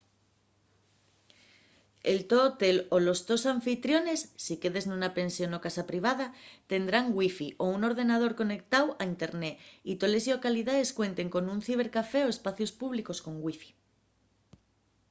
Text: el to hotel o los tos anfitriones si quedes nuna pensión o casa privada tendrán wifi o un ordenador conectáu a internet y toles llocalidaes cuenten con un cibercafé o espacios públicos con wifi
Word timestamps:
el 2.11 2.19
to 2.29 2.37
hotel 2.47 2.77
o 2.95 2.97
los 3.07 3.19
tos 3.27 3.43
anfitriones 3.55 4.19
si 4.45 4.53
quedes 4.61 4.85
nuna 4.91 5.09
pensión 5.19 5.51
o 5.57 5.63
casa 5.65 5.83
privada 5.91 6.25
tendrán 6.71 7.13
wifi 7.17 7.47
o 7.63 7.65
un 7.75 7.81
ordenador 7.89 8.33
conectáu 8.41 8.87
a 9.01 9.03
internet 9.13 9.55
y 9.91 9.93
toles 10.01 10.25
llocalidaes 10.29 10.95
cuenten 10.97 11.27
con 11.33 11.43
un 11.53 11.59
cibercafé 11.67 12.19
o 12.23 12.33
espacios 12.35 12.71
públicos 12.81 13.17
con 13.25 13.35
wifi 13.45 13.71